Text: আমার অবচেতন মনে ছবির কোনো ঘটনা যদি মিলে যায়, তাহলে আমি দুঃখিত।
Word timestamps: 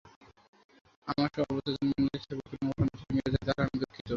আমার 1.07 1.29
অবচেতন 1.43 1.87
মনে 1.91 2.17
ছবির 2.23 2.45
কোনো 2.51 2.69
ঘটনা 2.69 2.93
যদি 2.93 3.11
মিলে 3.15 3.29
যায়, 3.33 3.45
তাহলে 3.47 3.61
আমি 3.63 3.77
দুঃখিত। 3.81 4.07